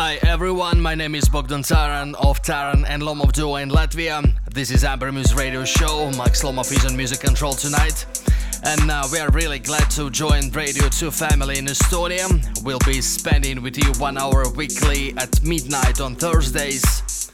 Hi 0.00 0.14
everyone, 0.22 0.80
my 0.80 0.94
name 0.94 1.16
is 1.16 1.28
Bogdan 1.28 1.62
Taran 1.62 2.14
of 2.14 2.40
Taran 2.40 2.84
and 2.88 3.02
Lomov 3.02 3.32
Duo 3.32 3.56
in 3.56 3.68
Latvia. 3.68 4.32
This 4.48 4.70
is 4.70 4.84
Amber 4.84 5.10
Muse 5.10 5.34
Radio 5.34 5.64
Show. 5.64 6.12
Max 6.12 6.44
Lomov 6.44 6.70
is 6.70 6.86
on 6.86 6.96
music 6.96 7.18
control 7.18 7.52
tonight. 7.52 8.06
And 8.62 8.92
uh, 8.92 9.08
we 9.10 9.18
are 9.18 9.28
really 9.32 9.58
glad 9.58 9.90
to 9.90 10.08
join 10.10 10.52
Radio 10.52 10.88
2 10.88 11.10
family 11.10 11.58
in 11.58 11.64
Estonia. 11.64 12.28
We'll 12.62 12.78
be 12.86 13.00
spending 13.00 13.60
with 13.60 13.76
you 13.76 13.90
one 14.00 14.16
hour 14.18 14.48
weekly 14.50 15.14
at 15.16 15.42
midnight 15.42 16.00
on 16.00 16.14
Thursdays. 16.14 17.28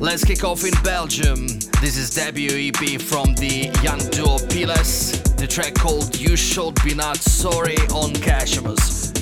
Let's 0.00 0.24
kick 0.24 0.42
off 0.42 0.64
in 0.64 0.74
Belgium. 0.82 1.46
This 1.80 1.96
is 1.96 2.10
debut 2.10 2.50
EP 2.50 3.00
from 3.00 3.36
the 3.36 3.70
young 3.84 4.00
duo 4.10 4.38
Piles. 4.48 5.22
The 5.36 5.46
track 5.46 5.74
called 5.74 6.18
You 6.18 6.34
Should 6.34 6.82
Be 6.82 6.96
Not 6.96 7.18
Sorry 7.18 7.76
on 7.94 8.12
Cashimus. 8.12 9.15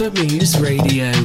Amber 0.00 0.22
Muse 0.22 0.60
Radio. 0.60 1.17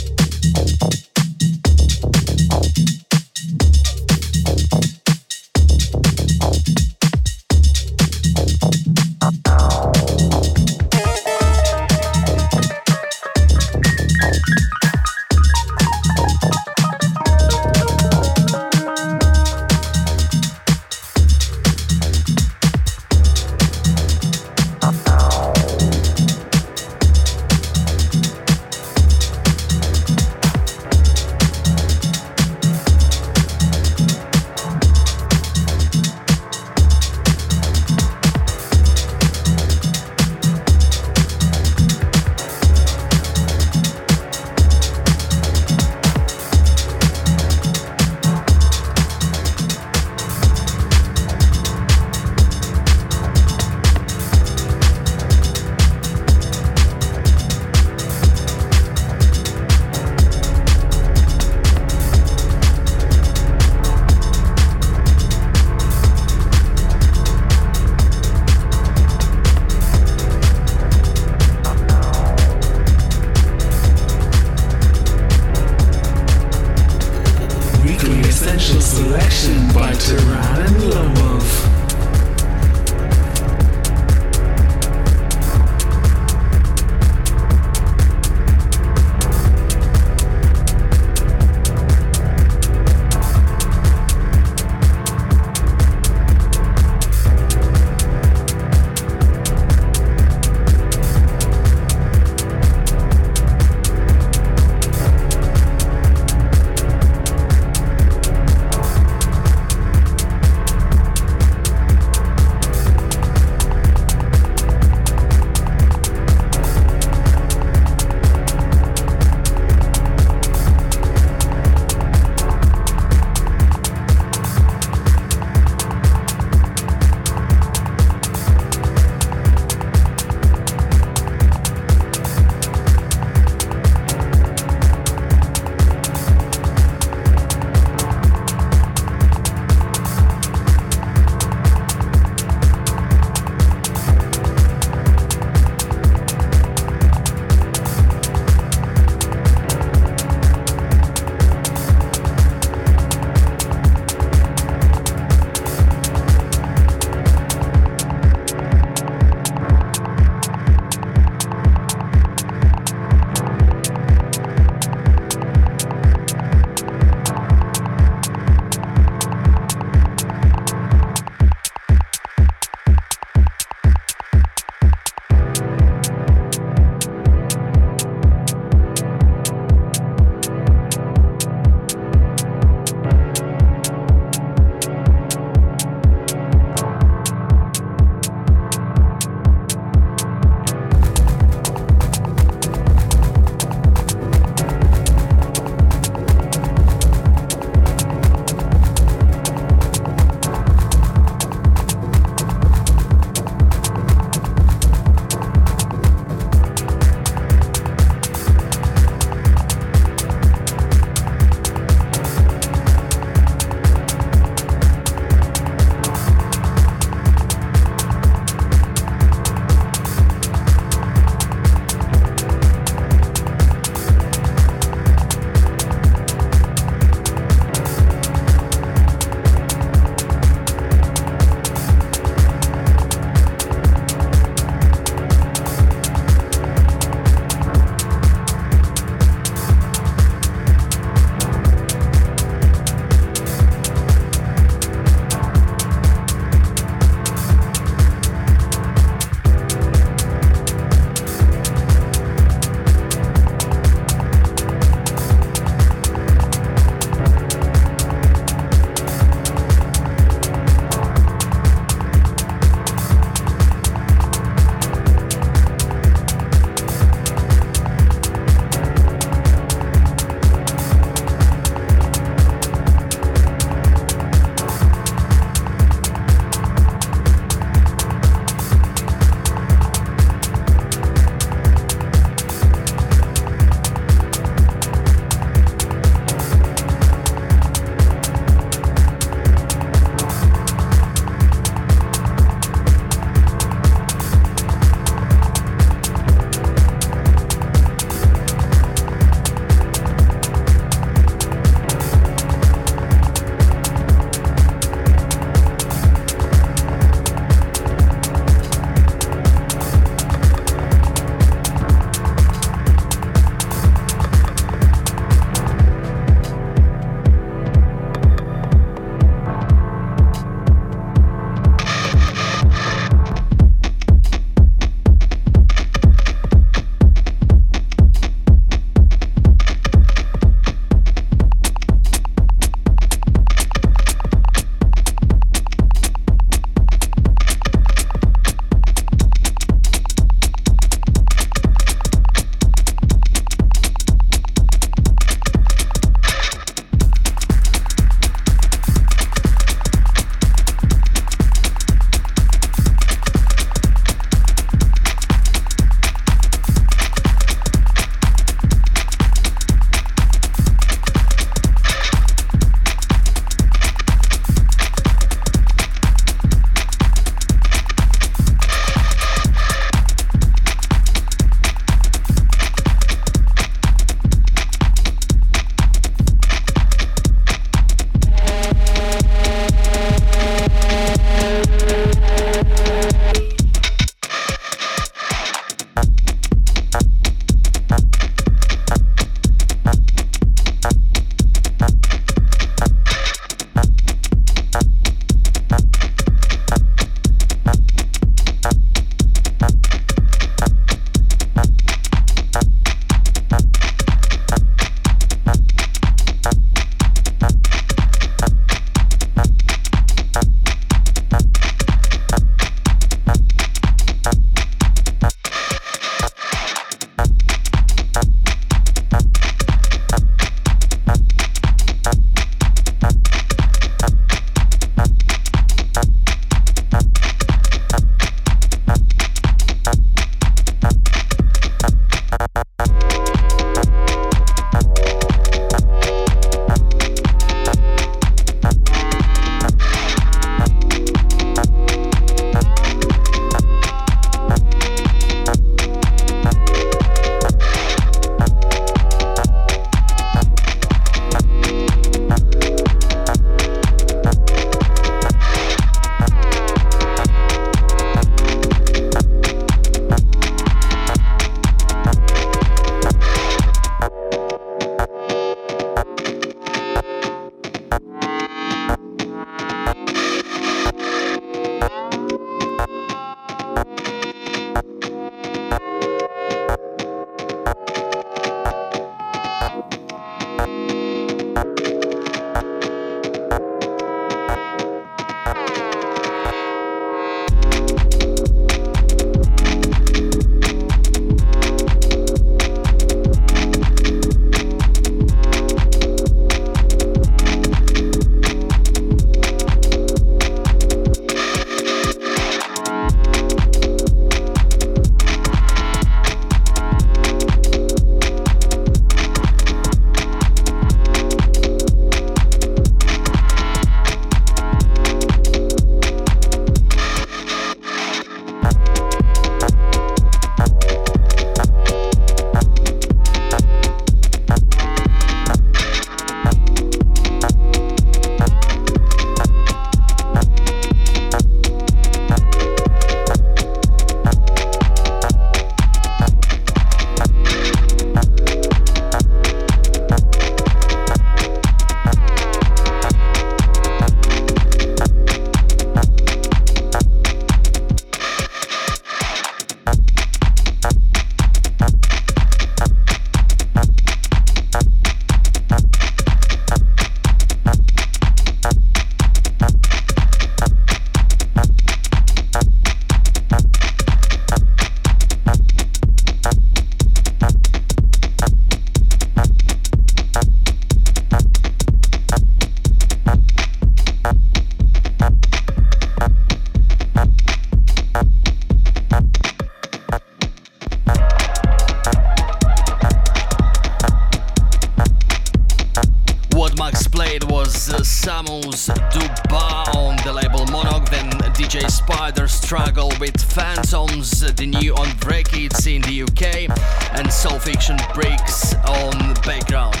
Phantoms, 593.74 594.44
uh, 594.44 594.52
the 594.54 594.64
new 594.64 594.94
on 594.94 595.08
Break 595.16 595.48
it's 595.54 595.88
in 595.88 596.00
the 596.02 596.22
UK, 596.22 596.70
and 597.18 597.32
Soul 597.32 597.58
Fiction 597.58 597.96
Breaks 598.14 598.74
on 598.86 599.10
the 599.26 599.40
Background. 599.44 600.00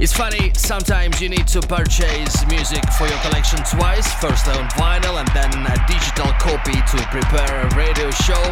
It's 0.00 0.12
funny, 0.12 0.50
sometimes 0.56 1.20
you 1.20 1.28
need 1.28 1.46
to 1.54 1.60
purchase 1.60 2.44
music 2.48 2.82
for 2.98 3.06
your 3.06 3.18
collection 3.20 3.60
twice, 3.62 4.12
first 4.14 4.48
on 4.48 4.68
vinyl 4.70 5.20
and 5.20 5.28
then 5.28 5.54
a 5.70 5.78
digital 5.86 6.32
copy 6.42 6.72
to 6.72 6.98
prepare 7.14 7.62
a 7.62 7.76
radio 7.76 8.10
show. 8.10 8.42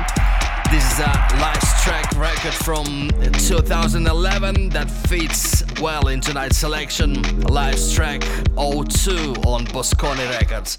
This 0.70 0.86
is 0.92 1.00
a 1.00 1.10
live 1.42 1.82
track 1.82 2.12
record 2.16 2.54
from 2.62 3.10
2011 3.40 4.68
that 4.68 4.88
fits 4.88 5.64
well 5.80 6.06
in 6.06 6.20
tonight's 6.20 6.58
selection. 6.58 7.40
Live 7.40 7.80
track 7.92 8.22
02 8.54 9.34
on 9.42 9.66
Bosconi 9.66 10.30
Records. 10.30 10.78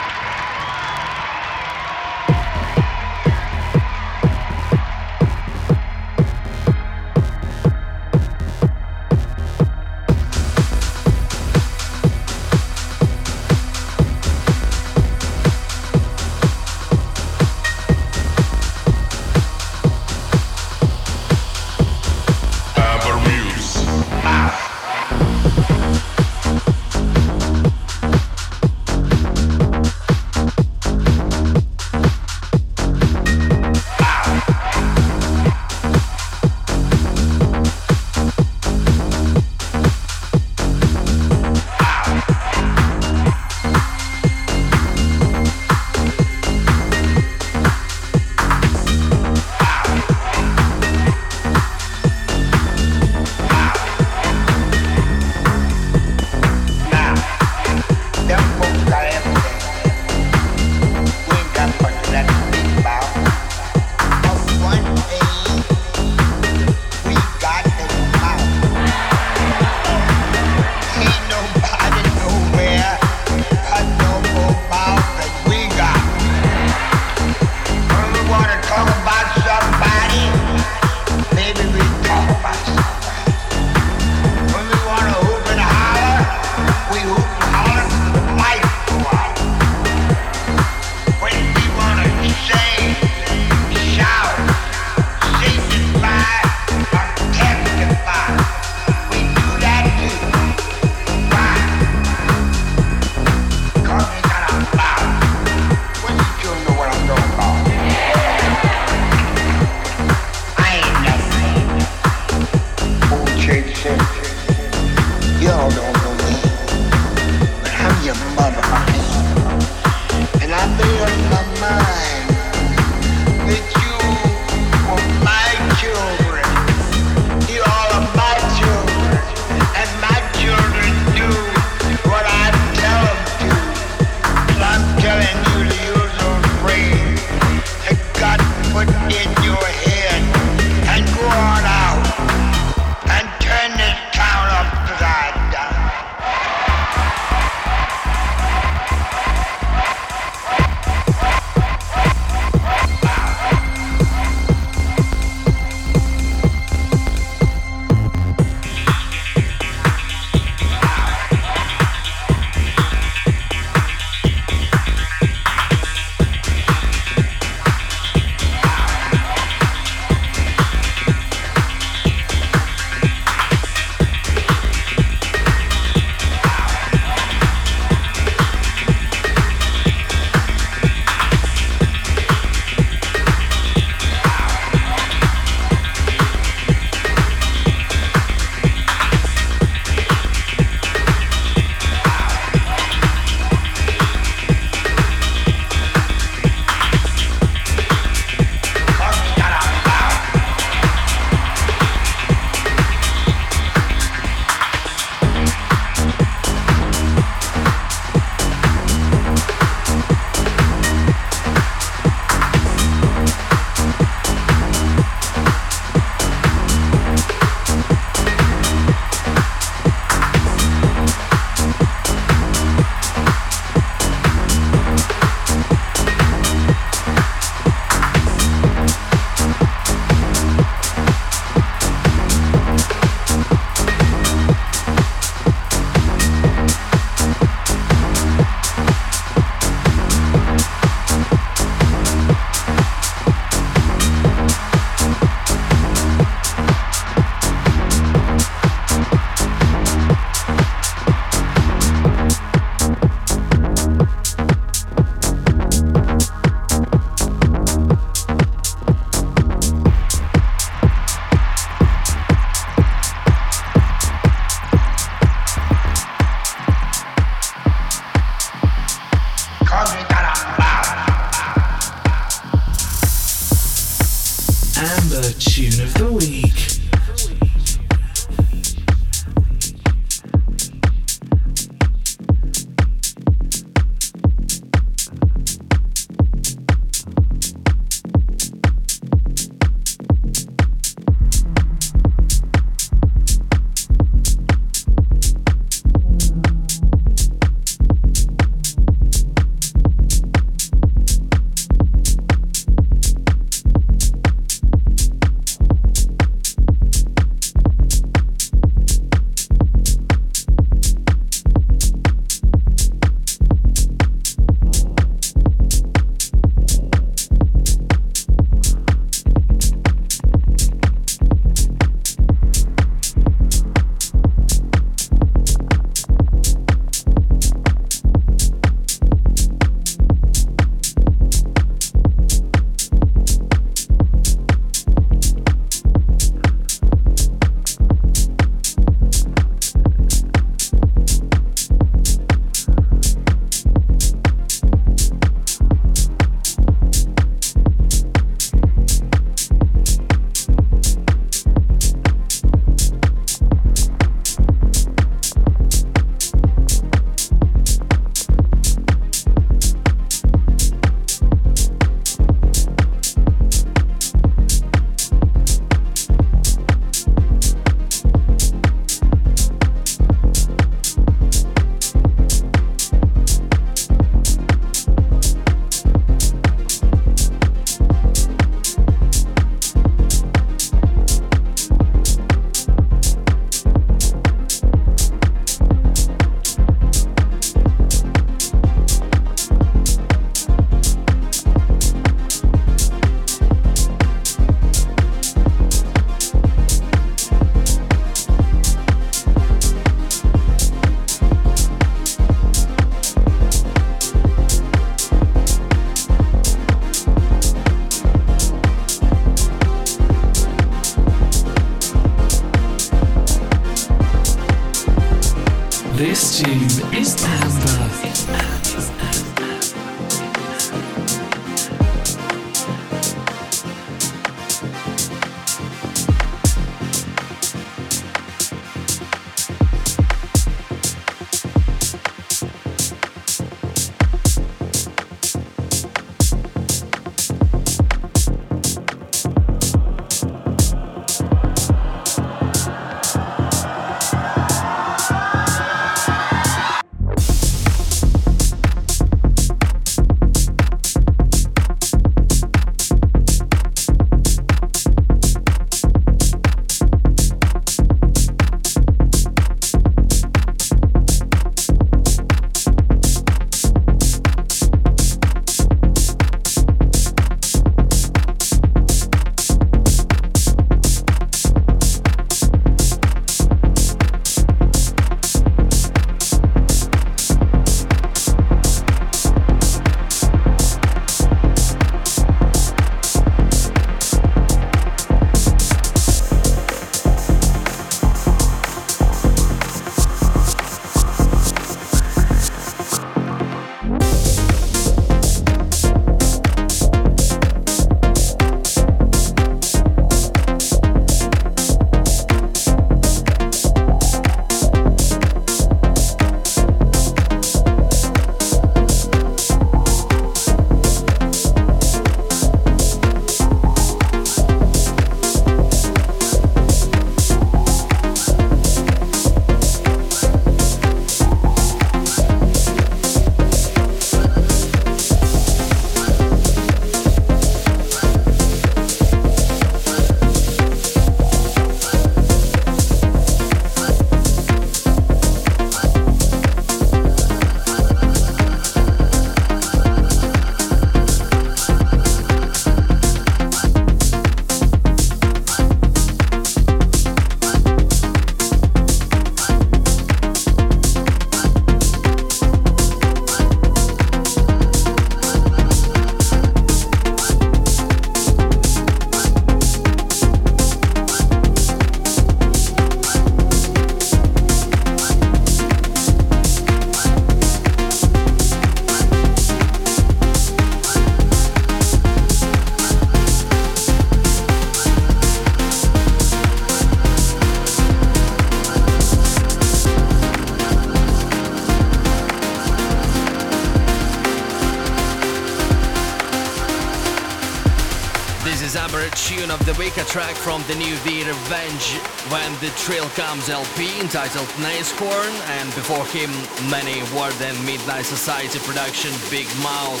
track 590.16 590.36
from 590.36 590.62
the 590.64 590.74
new 590.76 590.96
The 591.04 591.28
Revenge 591.28 592.00
When 592.32 592.50
the 592.64 592.72
Thrill 592.80 593.04
Comes 593.20 593.50
LP 593.50 594.00
entitled 594.00 594.48
Nice 594.64 594.90
Corn 594.96 595.34
and 595.60 595.68
before 595.74 596.06
him 596.06 596.32
many 596.72 597.04
War 597.12 597.28
Than 597.36 597.52
Midnight 597.66 598.06
Society 598.06 598.58
production 598.60 599.12
Big 599.28 599.44
Mouth 599.60 600.00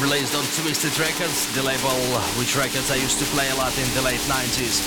released 0.00 0.34
on 0.34 0.40
Twisted 0.56 0.96
Records, 0.96 1.52
the 1.52 1.62
label 1.62 1.92
which 2.40 2.56
records 2.56 2.90
I 2.90 2.96
used 2.96 3.18
to 3.18 3.26
play 3.36 3.44
a 3.50 3.56
lot 3.56 3.76
in 3.76 3.84
the 3.92 4.00
late 4.00 4.24
90s. 4.24 4.80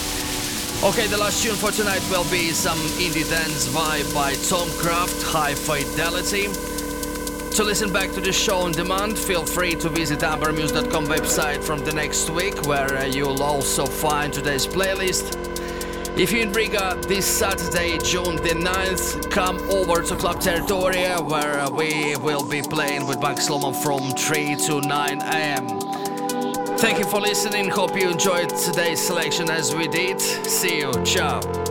Okay, 0.81 1.05
the 1.05 1.17
last 1.17 1.43
tune 1.43 1.53
for 1.53 1.69
tonight 1.69 2.01
will 2.09 2.25
be 2.31 2.49
some 2.49 2.79
indie 2.97 3.29
dance 3.29 3.67
vibe 3.67 4.11
by 4.15 4.33
Tom 4.49 4.67
Craft, 4.81 5.21
High 5.21 5.53
Fidelity. 5.53 6.74
To 7.55 7.63
listen 7.63 7.93
back 7.93 8.11
to 8.11 8.19
the 8.19 8.33
show 8.33 8.57
on 8.57 8.73
demand, 8.73 9.17
feel 9.17 9.45
free 9.45 9.75
to 9.75 9.87
visit 9.87 10.19
ambermuse.com 10.19 11.05
website 11.05 11.63
from 11.63 11.79
the 11.85 11.93
next 11.93 12.29
week, 12.29 12.65
where 12.65 12.97
uh, 12.97 13.05
you'll 13.05 13.41
also 13.41 13.85
find 13.85 14.33
today's 14.33 14.67
playlist. 14.67 15.37
If 16.19 16.33
you're 16.33 16.41
in 16.41 16.51
Riga 16.51 16.99
this 17.07 17.25
Saturday, 17.25 17.97
June 17.99 18.35
the 18.35 18.49
9th, 18.49 19.31
come 19.31 19.57
over 19.69 20.03
to 20.03 20.17
Club 20.17 20.41
Territoria, 20.41 21.25
where 21.25 21.59
uh, 21.61 21.69
we 21.69 22.17
will 22.17 22.45
be 22.45 22.61
playing 22.61 23.07
with 23.07 23.21
Max 23.21 23.47
from 23.47 24.11
3 24.11 24.55
to 24.57 24.81
9 24.81 25.21
am. 25.21 25.79
Thank 26.77 26.99
you 26.99 27.05
for 27.05 27.21
listening. 27.21 27.69
Hope 27.69 27.95
you 27.95 28.09
enjoyed 28.09 28.49
today's 28.49 28.99
selection 28.99 29.49
as 29.49 29.73
we 29.73 29.87
did. 29.87 30.19
See 30.19 30.79
you. 30.79 30.91
Ciao. 31.05 31.64